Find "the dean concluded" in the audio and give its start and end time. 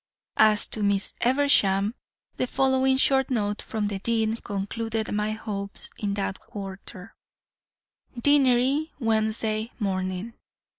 3.85-5.11